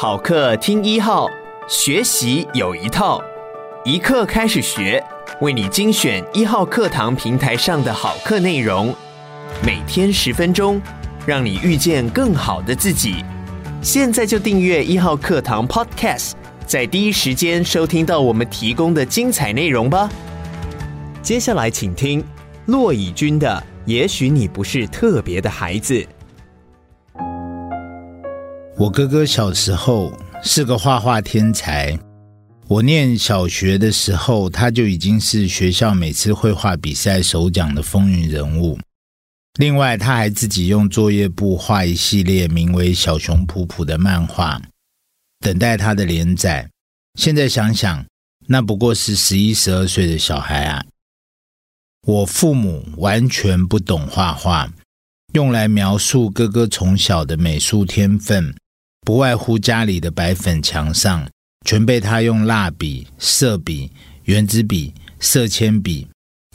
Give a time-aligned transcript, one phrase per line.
[0.00, 1.28] 好课听一号，
[1.68, 3.20] 学习有一套，
[3.84, 5.02] 一课开始学，
[5.40, 8.94] 为你精选一号课堂平台上的好课内容，
[9.66, 10.80] 每天十分钟，
[11.26, 13.24] 让你遇见更好的自己。
[13.82, 16.34] 现在就订阅一号课堂 Podcast，
[16.64, 20.08] 在第一时间收听到我们提供的精彩内容吧。
[21.24, 22.24] 接下来请听
[22.66, 25.94] 骆以军的《也许你不是特别的孩子》。
[28.78, 31.98] 我哥哥小时候是个画画天才。
[32.68, 38.78] 我念小学的时候，他就已经是学校每次绘画比赛首奖的风云人物。
[39.58, 44.62] 另外，他还自己用作业簿画一系列名为《小熊普普》的漫画，
[45.40, 46.70] 等待他的连载。
[47.18, 48.06] 现在想想，
[48.46, 50.84] 那不过是十一、十二岁的小孩啊。
[52.06, 54.72] 我父母完全不懂画画，
[55.32, 58.54] 用来描述哥哥从小的美术天分。
[59.08, 61.26] 不外乎家里的白粉墙上，
[61.64, 63.90] 全被他用蜡笔、色笔、
[64.24, 66.06] 原子笔、色铅笔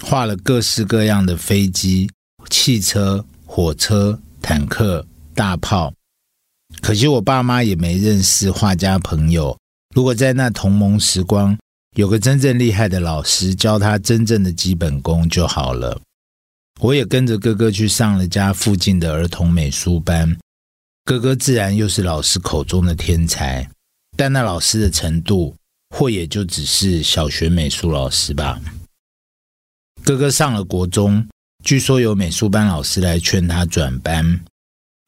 [0.04, 2.12] 画了各式各样的飞机、
[2.52, 5.92] 汽车、火车、坦克、大炮。
[6.80, 9.58] 可惜我爸妈也没认识画家朋友。
[9.96, 11.58] 如果在那同盟时光，
[11.96, 16.00] 有个真正厉害的老师教他真正的基本功就好了。
[16.80, 20.38] 我也跟着哥哥去上了家附近的儿童美术班。
[21.06, 23.70] 哥哥自然又是老师口中的天才，
[24.16, 25.54] 但那老师的程度，
[25.90, 28.62] 或也就只是小学美术老师吧。
[30.02, 31.28] 哥哥上了国中，
[31.64, 34.40] 据说有美术班老师来劝他转班，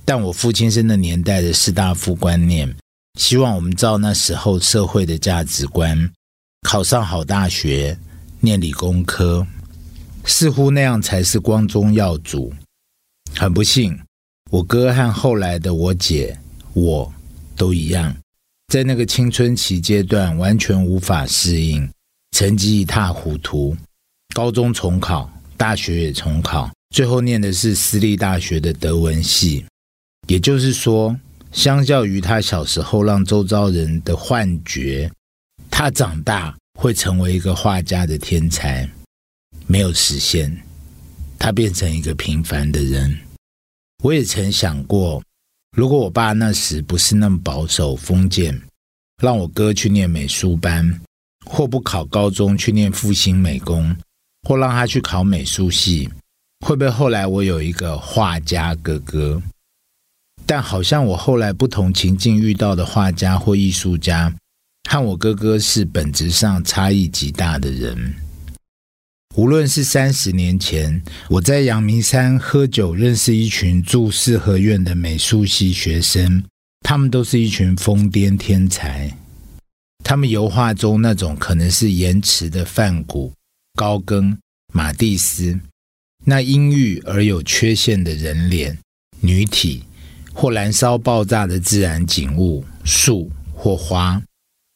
[0.03, 2.75] 但我父亲是那年代的士大夫观念，
[3.17, 6.11] 希望我们照那时候社会的价值观，
[6.67, 7.97] 考上好大学，
[8.41, 9.47] 念理工科，
[10.25, 12.53] 似乎那样才是光宗耀祖。
[13.33, 13.97] 很不幸。
[14.51, 16.37] 我哥和后来的我姐，
[16.73, 17.11] 我
[17.55, 18.15] 都一样，
[18.71, 21.89] 在那个青春期阶段完全无法适应，
[22.31, 23.75] 成绩一塌糊涂，
[24.35, 29.65] 高中重考，大学也重考，最后念的是私立大学的德文系。
[30.27, 31.15] 也就是说，
[31.51, 35.11] 相较于他小时候让周遭人的幻觉，
[35.71, 38.87] 他长大会成为一个画家的天才，
[39.65, 40.55] 没有实现，
[41.39, 43.17] 他变成一个平凡的人。
[44.05, 45.19] 我也曾想过，
[45.75, 48.61] 如果我爸那时不是那么保守封建，
[49.19, 51.01] 让我哥去念美术班，
[51.43, 53.95] 或不考高中去念复兴美工，
[54.47, 56.07] 或让他去考美术系，
[56.63, 59.41] 会不会后来我有一个画家哥哥？
[60.45, 64.31] 但好像我后来不同情境遇到的画家或艺术家，
[64.87, 68.13] 和我哥哥是本质上差异极大的人。
[69.35, 76.45] 无论是三十年前我在阳明山喝酒认识一群住四合院的美术系学生，
[76.79, 79.11] 他们都是一群疯癫天才。
[80.05, 83.33] 他们油画中那种可能是延迟的梵谷、
[83.73, 84.37] 高更、
[84.71, 85.59] 马蒂斯，
[86.23, 88.77] 那阴郁而有缺陷的人脸、
[89.19, 89.83] 女体，
[90.33, 94.21] 或燃烧爆炸的自然景物、树或花。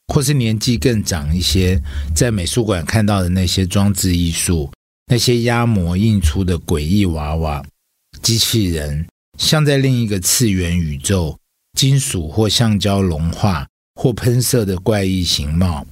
[0.09, 1.79] 或是年纪更长一些，
[2.15, 4.71] 在美术馆看到的那些装置艺术，
[5.05, 7.63] 那些压模印出的诡异娃娃、
[8.19, 11.37] 机器人，像在另一个次元宇宙，
[11.77, 15.85] 金属或橡胶融化或喷射的怪异形貌，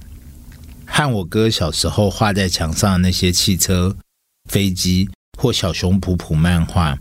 [0.84, 3.96] 和我哥小时候画在墙上的那些汽车、
[4.50, 5.08] 飞机
[5.38, 6.98] 或小熊普普漫画，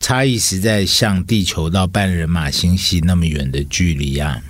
[0.00, 4.42] 差异实在像地球到半人马星系那么远的距离啊！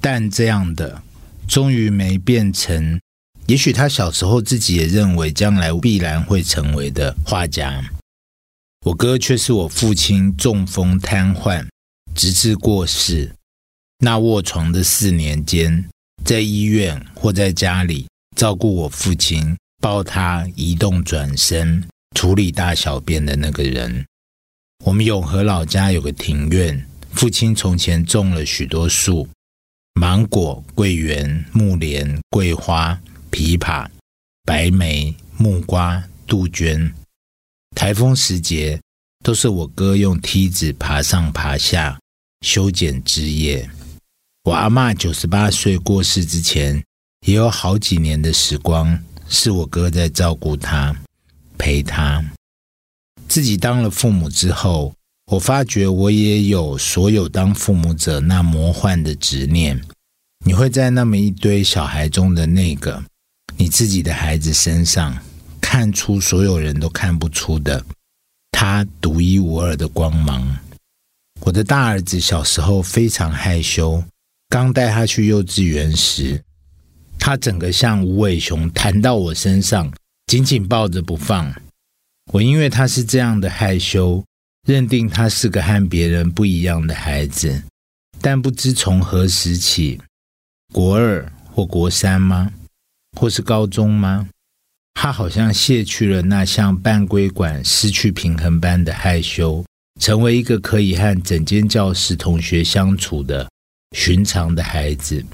[0.00, 1.00] 但这样的。
[1.46, 3.00] 终于没变成，
[3.46, 7.84] 也许他小时候自己也认为将来必然会成为的画家。
[8.86, 11.66] 我哥却是我父亲中风瘫痪，
[12.14, 13.32] 直至过世。
[13.98, 15.88] 那卧床的四年间，
[16.24, 21.84] 在医院或在家里照顾我父亲，抱他移动转身、
[22.16, 24.04] 处理大小便的那个人。
[24.84, 29.28] 我们永和老家有个庭院，父亲从前种了许多树。
[29.94, 32.98] 芒果、桂圆、木莲、桂花、
[33.30, 33.88] 枇杷、
[34.44, 36.92] 白梅、木瓜、杜鹃，
[37.76, 38.80] 台风时节，
[39.22, 41.98] 都是我哥用梯子爬上爬下
[42.40, 43.68] 修剪枝叶。
[44.44, 46.82] 我阿嬷九十八岁过世之前，
[47.26, 48.98] 也有好几年的时光，
[49.28, 50.96] 是我哥在照顾她、
[51.56, 52.24] 陪她。
[53.28, 54.92] 自己当了父母之后，
[55.32, 59.80] 我发觉我也有所有当父母者那魔幻的执念，
[60.44, 63.02] 你会在那么一堆小孩中的那个
[63.56, 65.16] 你自己的孩子身上
[65.58, 67.82] 看出所有人都看不出的
[68.50, 70.58] 他独一无二的光芒。
[71.40, 74.04] 我的大儿子小时候非常害羞，
[74.50, 76.42] 刚带他去幼稚园时，
[77.18, 79.90] 他整个像无尾熊弹到我身上，
[80.26, 81.54] 紧紧抱着不放。
[82.34, 84.22] 我因为他是这样的害羞，
[84.66, 87.62] 认定他是个和别人不一样的孩子。
[88.20, 90.00] 但不知从何时起，
[90.72, 92.52] 国二或国三吗？
[93.18, 94.28] 或是高中吗？
[94.94, 99.64] 他好像卸去了那像半规管、失去平衡般的害羞，
[100.00, 103.48] 成为一个可以和整间教室同学相处的
[103.96, 105.24] 寻常的孩子。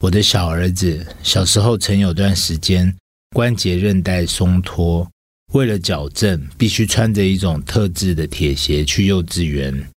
[0.00, 2.94] 我的小儿子小时候曾有段时间
[3.34, 5.06] 关节韧带松脱，
[5.52, 9.88] 为了矫正，必须穿着一种特制的铁鞋去幼稚园，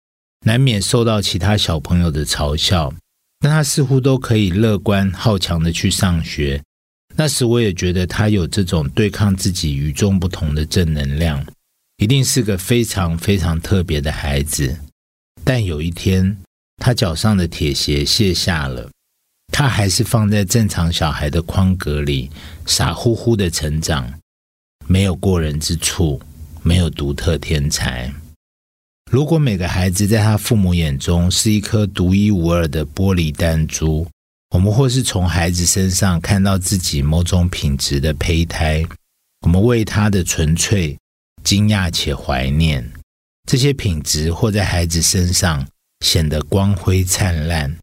[0.45, 2.93] 难免受到其他小朋友的嘲笑。
[3.41, 6.61] 但他似乎都可以乐观好强的去上学。
[7.15, 11.45] 那时我也觉得他有这种对抗自己与众不同的正能量，
[11.99, 14.79] 一定是个非常非常特别的孩子。
[15.45, 16.37] 但有一天，
[16.77, 18.91] 他脚上的铁鞋卸下了，
[19.53, 22.31] 他还是放在正常小孩的框格里，
[22.67, 24.13] 傻乎乎的成长，
[24.91, 26.19] 没有过人之处，
[26.63, 28.11] 没有独特天才。
[29.11, 34.07] 如果每个孩子在他父母眼中是一颗独一无二的玻璃弹珠，
[34.51, 38.83] 我们或是从孩子身上看到自己某种品质的胚胎，
[39.43, 40.97] 我们为他的纯粹
[41.45, 42.91] 惊讶且怀念。
[43.47, 45.67] 这些品质或在孩子身上
[46.01, 47.77] 显得光辉灿烂，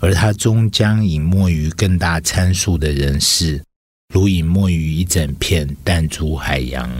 [0.00, 3.62] 而他终将隐没于更大参数的人世，
[4.12, 6.90] 如隐没于一整片弹珠海洋。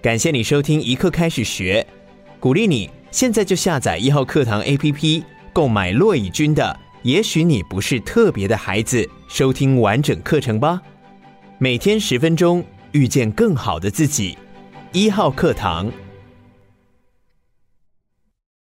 [0.00, 1.86] 感谢你收听一课开始学，
[2.40, 5.22] 鼓励你现在就下载一号课堂 APP，
[5.52, 10.80] 购买骆以军的《也许你不是特别的孩子》，收听完整课程吧。
[11.58, 14.38] 每天十分钟，遇见更好的自己。
[14.92, 15.92] 一号课堂。